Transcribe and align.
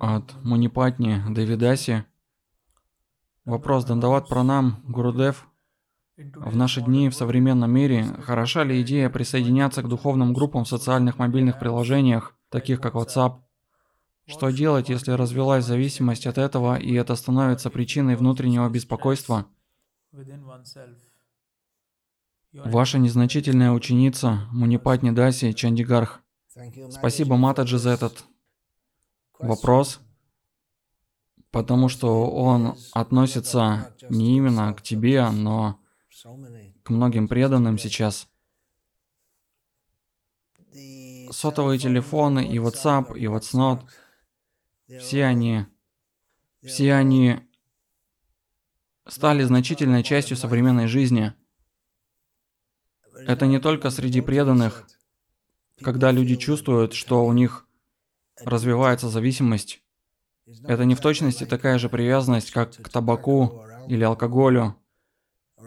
от 0.00 0.34
Мунипатни 0.42 1.22
Давидаси. 1.28 2.04
Вопрос 3.44 3.84
Дандават 3.84 4.28
Пранам 4.28 4.82
Гурудев. 4.88 5.46
В 6.16 6.56
наши 6.56 6.80
дни 6.80 7.08
в 7.08 7.14
современном 7.14 7.70
мире 7.70 8.04
хороша 8.22 8.64
ли 8.64 8.80
идея 8.82 9.10
присоединяться 9.10 9.82
к 9.82 9.88
духовным 9.88 10.32
группам 10.32 10.64
в 10.64 10.68
социальных 10.68 11.18
мобильных 11.18 11.58
приложениях, 11.58 12.34
таких 12.48 12.80
как 12.80 12.94
WhatsApp? 12.94 13.40
Что 14.26 14.50
делать, 14.50 14.88
если 14.88 15.12
развилась 15.12 15.64
зависимость 15.64 16.26
от 16.26 16.38
этого, 16.38 16.78
и 16.78 16.94
это 16.94 17.14
становится 17.14 17.68
причиной 17.70 18.16
внутреннего 18.16 18.68
беспокойства? 18.68 19.46
Ваша 22.52 22.98
незначительная 22.98 23.72
ученица 23.72 24.48
Мунипатни 24.50 25.10
Даси 25.10 25.52
Чандигарх. 25.52 26.22
Спасибо, 26.90 27.36
Матаджи, 27.36 27.78
за 27.78 27.90
этот 27.90 28.24
вопрос, 29.42 30.00
потому 31.50 31.88
что 31.88 32.30
он 32.30 32.76
относится 32.92 33.94
не 34.08 34.36
именно 34.36 34.72
к 34.74 34.82
тебе, 34.82 35.28
но 35.30 35.80
к 36.82 36.90
многим 36.90 37.28
преданным 37.28 37.78
сейчас. 37.78 38.28
Сотовые 41.30 41.78
телефоны 41.78 42.46
и 42.46 42.58
WhatsApp, 42.58 43.16
и 43.16 43.26
WhatsNote, 43.26 43.86
все 44.98 45.24
они, 45.24 45.66
все 46.62 46.94
они 46.94 47.40
стали 49.06 49.42
значительной 49.44 50.02
частью 50.02 50.36
современной 50.36 50.86
жизни. 50.86 51.32
Это 53.26 53.46
не 53.46 53.60
только 53.60 53.90
среди 53.90 54.20
преданных, 54.20 54.86
когда 55.82 56.10
люди 56.10 56.36
чувствуют, 56.36 56.94
что 56.94 57.24
у 57.24 57.32
них 57.32 57.66
развивается 58.44 59.08
зависимость. 59.08 59.82
Это 60.64 60.84
не 60.84 60.94
в 60.94 61.00
точности 61.00 61.44
такая 61.44 61.78
же 61.78 61.88
привязанность, 61.88 62.50
как 62.50 62.72
к 62.72 62.88
табаку 62.88 63.62
или 63.88 64.02
алкоголю 64.02 64.76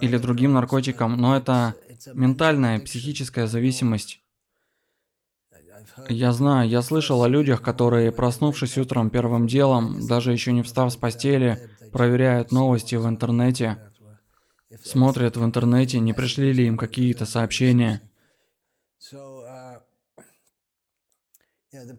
или 0.00 0.16
другим 0.18 0.52
наркотикам, 0.52 1.16
но 1.16 1.36
это 1.36 1.74
ментальная, 2.14 2.80
психическая 2.80 3.46
зависимость. 3.46 4.20
Я 6.08 6.32
знаю, 6.32 6.68
я 6.68 6.82
слышал 6.82 7.22
о 7.22 7.28
людях, 7.28 7.60
которые, 7.62 8.12
проснувшись 8.12 8.78
утром 8.78 9.10
первым 9.10 9.46
делом, 9.46 10.06
даже 10.06 10.32
еще 10.32 10.52
не 10.52 10.62
встав 10.62 10.92
с 10.92 10.96
постели, 10.96 11.70
проверяют 11.92 12.50
новости 12.52 12.94
в 12.94 13.06
интернете, 13.06 13.78
смотрят 14.82 15.36
в 15.36 15.44
интернете, 15.44 16.00
не 16.00 16.12
пришли 16.12 16.52
ли 16.52 16.66
им 16.66 16.76
какие-то 16.76 17.26
сообщения. 17.26 18.00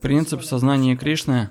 Принцип 0.02 0.44
сознания 0.44 0.96
Кришны 0.96 1.50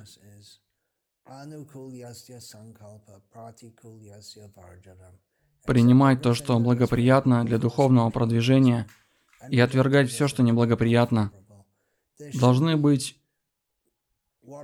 принимать 5.64 6.22
то, 6.22 6.34
что 6.34 6.58
благоприятно 6.58 7.44
для 7.44 7.58
духовного 7.58 8.10
продвижения, 8.10 8.86
и 9.48 9.58
отвергать 9.58 10.10
все, 10.10 10.28
что 10.28 10.42
неблагоприятно. 10.42 11.32
Должны 12.34 12.76
быть 12.76 13.18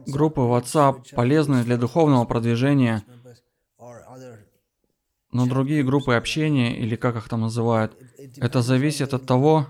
группы 0.07 0.41
WhatsApp, 0.41 1.15
полезные 1.15 1.65
для 1.65 1.77
духовного 1.77 2.25
продвижения, 2.25 3.05
но 5.31 5.47
другие 5.47 5.83
группы 5.83 6.15
общения, 6.15 6.79
или 6.79 6.97
как 6.97 7.17
их 7.17 7.29
там 7.29 7.43
называют, 7.43 7.97
это 8.37 8.63
зависит 8.63 9.15
от 9.15 9.27
того, 9.27 9.67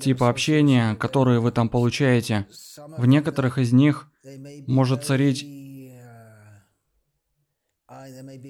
типа 0.00 0.28
общения, 0.28 0.94
которые 0.96 1.40
вы 1.40 1.52
там 1.52 1.68
получаете. 1.68 2.46
В 2.96 3.06
некоторых 3.06 3.58
из 3.58 3.72
них 3.72 4.10
может 4.66 5.04
царить 5.04 5.46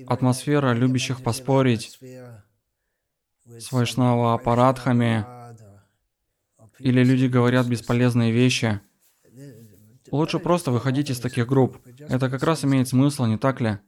атмосфера 0.06 0.72
любящих 0.72 1.22
поспорить 1.22 1.98
с 3.46 3.72
Вайшнава 3.72 4.34
аппаратхами, 4.34 5.26
или 6.78 7.04
люди 7.04 7.26
говорят 7.26 7.66
бесполезные 7.66 8.32
вещи. 8.32 8.80
Лучше 10.10 10.38
просто 10.38 10.70
выходить 10.70 11.10
из 11.10 11.20
таких 11.20 11.46
групп. 11.46 11.78
Это 11.98 12.30
как 12.30 12.42
раз 12.42 12.64
имеет 12.64 12.88
смысл, 12.88 13.24
не 13.24 13.38
так 13.38 13.60
ли? 13.60 13.78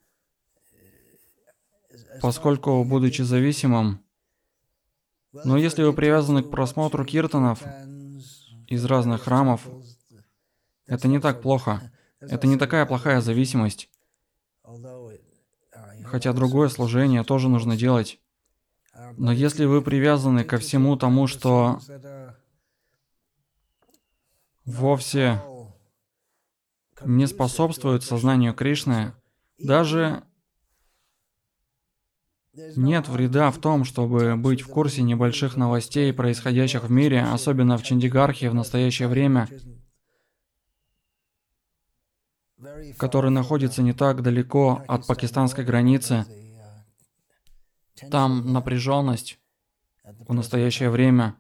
Поскольку, 2.21 2.83
будучи 2.85 3.23
зависимым, 3.23 4.01
но 5.45 5.57
если 5.57 5.83
вы 5.83 5.93
привязаны 5.93 6.43
к 6.43 6.51
просмотру 6.51 7.05
киртанов 7.05 7.63
из 8.67 8.85
разных 8.85 9.23
храмов, 9.23 9.63
это 10.87 11.09
не 11.09 11.21
так 11.21 11.43
плохо. 11.43 11.91
Это 12.21 12.47
не 12.47 12.57
такая 12.57 12.87
плохая 12.87 13.21
зависимость. 13.21 13.91
Хотя 16.05 16.33
другое 16.33 16.69
служение 16.69 17.25
тоже 17.25 17.49
нужно 17.49 17.77
делать. 17.77 18.21
Но 19.17 19.33
если 19.33 19.65
вы 19.65 19.83
привязаны 19.83 20.45
ко 20.45 20.59
всему 20.59 20.97
тому, 20.97 21.27
что 21.27 21.81
вовсе 24.65 25.43
не 27.05 27.27
способствует 27.27 28.03
сознанию 28.03 28.55
Кришны, 28.55 29.13
даже 29.59 30.23
нет 32.77 33.09
вреда 33.09 33.51
в 33.51 33.59
том, 33.59 33.85
чтобы 33.85 34.37
быть 34.37 34.63
в 34.63 34.69
курсе 34.69 35.03
небольших 35.03 35.57
новостей, 35.57 36.13
происходящих 36.13 36.85
в 36.85 36.91
мире, 36.91 37.23
особенно 37.23 37.77
в 37.77 37.83
Чандигархе 37.83 38.51
в 38.51 38.55
настоящее 38.55 39.09
время, 39.09 39.49
который 42.99 43.31
находится 43.31 43.83
не 43.83 43.93
так 43.93 44.23
далеко 44.23 44.83
от 44.89 45.07
пакистанской 45.07 45.65
границы. 45.65 46.25
Там 48.11 48.53
напряженность 48.53 49.39
в 50.05 50.33
настоящее 50.33 50.91
время. 50.91 51.37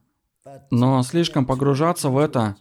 Но 0.70 1.02
слишком 1.02 1.44
погружаться 1.44 2.08
в 2.08 2.18
это, 2.18 2.56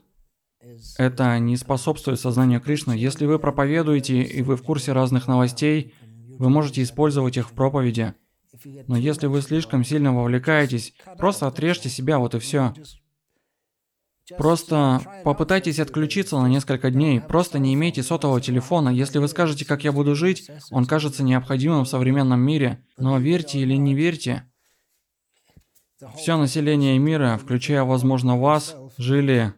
это 0.98 1.38
не 1.40 1.56
способствует 1.56 2.20
сознанию 2.20 2.60
Кришны. 2.60 2.94
Если 2.94 3.26
вы 3.26 3.40
проповедуете 3.40 4.22
и 4.22 4.42
вы 4.42 4.56
в 4.56 4.64
курсе 4.64 4.92
разных 4.92 5.28
новостей, 5.28 5.94
вы 6.40 6.50
можете 6.50 6.82
использовать 6.82 7.38
их 7.38 7.50
в 7.50 7.54
проповеди. 7.54 8.14
Но 8.88 8.98
если 8.98 9.28
вы 9.28 9.42
слишком 9.42 9.84
сильно 9.84 10.14
вовлекаетесь, 10.14 10.94
просто 11.18 11.48
отрежьте 11.48 11.90
себя, 11.90 12.20
вот 12.20 12.36
и 12.36 12.40
все. 12.40 12.74
Просто 14.38 15.02
попытайтесь 15.24 15.80
отключиться 15.80 16.40
на 16.40 16.48
несколько 16.48 16.90
дней. 16.90 17.22
Просто 17.22 17.60
не 17.60 17.74
имейте 17.76 18.02
сотового 18.02 18.42
телефона. 18.42 18.90
Если 18.90 19.20
вы 19.20 19.28
скажете, 19.28 19.66
как 19.66 19.84
я 19.84 19.92
буду 19.92 20.16
жить, 20.16 20.50
он 20.72 20.86
кажется 20.86 21.24
необходимым 21.24 21.86
в 21.86 21.90
современном 21.90 22.40
мире. 22.40 22.84
Но 22.98 23.20
верьте 23.20 23.60
или 23.60 23.76
не 23.76 23.94
верьте, 23.94 24.50
все 26.18 26.38
население 26.38 26.98
мира, 27.00 27.40
включая, 27.42 27.84
возможно, 27.84 28.38
вас, 28.38 28.76
жили 28.98 29.54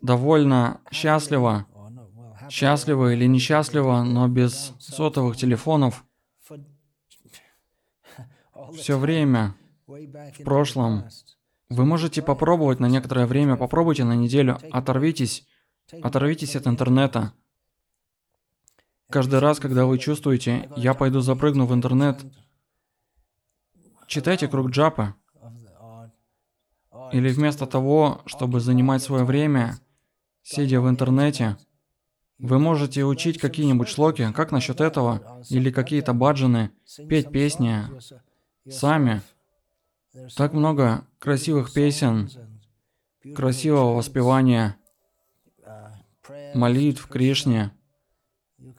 довольно 0.00 0.80
счастливо. 0.90 1.66
Счастливо 2.50 3.14
или 3.14 3.26
несчастливо, 3.26 4.02
но 4.02 4.28
без 4.28 4.72
сотовых 4.78 5.36
телефонов 5.36 6.04
все 8.72 8.98
время 8.98 9.54
в 9.86 10.42
прошлом. 10.44 11.04
Вы 11.68 11.84
можете 11.84 12.22
попробовать 12.22 12.80
на 12.80 12.88
некоторое 12.88 13.26
время, 13.26 13.56
попробуйте 13.56 14.04
на 14.04 14.14
неделю, 14.14 14.58
оторвитесь, 14.70 15.46
оторвитесь 16.02 16.56
от 16.56 16.66
интернета. 16.66 17.32
Каждый 19.10 19.38
раз, 19.38 19.60
когда 19.60 19.86
вы 19.86 19.98
чувствуете, 19.98 20.70
я 20.76 20.94
пойду 20.94 21.20
запрыгну 21.20 21.66
в 21.66 21.74
интернет, 21.74 22.24
читайте 24.06 24.48
круг 24.48 24.70
джапа. 24.70 25.14
Или 27.12 27.28
вместо 27.28 27.66
того, 27.66 28.22
чтобы 28.26 28.60
занимать 28.60 29.02
свое 29.02 29.24
время, 29.24 29.78
сидя 30.42 30.80
в 30.80 30.88
интернете, 30.88 31.56
вы 32.38 32.58
можете 32.58 33.04
учить 33.04 33.38
какие-нибудь 33.38 33.88
шлоки, 33.88 34.32
как 34.32 34.52
насчет 34.52 34.80
этого, 34.80 35.42
или 35.48 35.70
какие-то 35.70 36.12
баджаны, 36.12 36.70
петь 37.08 37.30
песни, 37.30 37.84
сами. 38.68 39.22
Так 40.36 40.52
много 40.52 41.06
красивых 41.18 41.72
песен, 41.72 42.30
красивого 43.34 43.94
воспевания, 43.94 44.76
молитв 46.54 47.06
Кришне. 47.08 47.72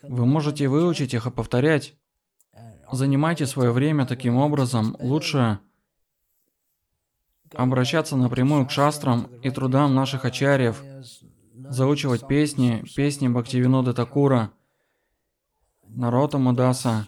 Вы 0.01 0.25
можете 0.25 0.67
выучить 0.67 1.13
их 1.13 1.27
и 1.27 1.31
повторять. 1.31 1.95
Занимайте 2.91 3.45
свое 3.45 3.71
время 3.71 4.05
таким 4.05 4.37
образом. 4.37 4.95
Лучше 4.99 5.59
обращаться 7.53 8.15
напрямую 8.15 8.65
к 8.65 8.71
шастрам 8.71 9.25
и 9.43 9.49
трудам 9.49 9.95
наших 9.95 10.25
ачарьев, 10.25 10.81
заучивать 11.53 12.27
песни, 12.27 12.83
песни 12.95 13.27
Бхактивинода 13.27 13.93
Такура, 13.93 14.51
Нарота 15.87 16.37
Мадаса, 16.37 17.07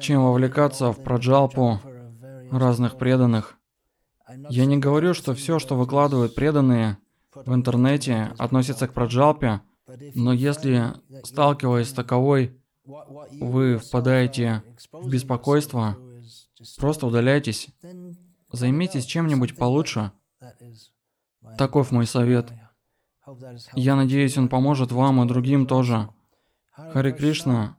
чем 0.00 0.24
вовлекаться 0.24 0.92
в 0.92 1.02
праджалпу 1.02 1.80
разных 2.50 2.98
преданных. 2.98 3.58
Я 4.48 4.66
не 4.66 4.78
говорю, 4.78 5.14
что 5.14 5.34
все, 5.34 5.58
что 5.58 5.76
выкладывают 5.76 6.34
преданные 6.34 6.98
в 7.34 7.54
интернете, 7.54 8.34
относится 8.38 8.86
к 8.88 8.92
праджалпе, 8.92 9.62
Но 10.14 10.34
если, 10.34 10.92
сталкиваясь 11.24 11.88
с 11.88 11.92
таковой, 11.94 12.60
вы 12.84 13.78
впадаете 13.78 14.62
в 14.92 15.08
беспокойство, 15.08 15.96
просто 16.76 17.06
удаляйтесь, 17.06 17.68
займитесь 18.52 19.06
чем-нибудь 19.06 19.56
получше. 19.56 20.12
Таков 21.56 21.90
мой 21.90 22.06
совет. 22.06 22.52
Я 23.74 23.96
надеюсь, 23.96 24.36
он 24.36 24.48
поможет 24.48 24.92
вам 24.92 25.22
и 25.22 25.28
другим 25.28 25.66
тоже. 25.66 26.10
Хари 26.72 27.12
Кришна, 27.12 27.77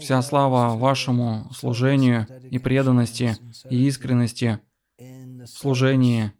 вся 0.00 0.22
слава 0.22 0.76
вашему 0.76 1.50
служению 1.52 2.26
и 2.50 2.58
преданности 2.58 3.36
и 3.70 3.86
искренности 3.86 4.60
в 4.98 5.46
служении 5.46 6.32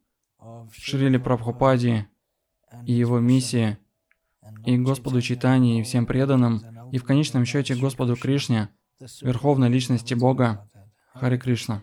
Шрили 0.73 1.19
Прабхупаде 1.19 2.09
и 2.85 2.93
его 2.93 3.19
миссии, 3.19 3.79
и 4.65 4.77
Господу 4.77 5.21
Читании, 5.21 5.81
и 5.81 5.83
всем 5.83 6.07
преданным, 6.07 6.91
и 6.91 6.99
в 6.99 7.05
конечном 7.05 7.45
счете 7.45 7.75
Господу 7.75 8.17
Кришне, 8.17 8.69
Верховной 9.23 9.69
Личности 9.69 10.15
Бога, 10.15 10.69
Хари 11.15 11.39
Кришна. 11.39 11.83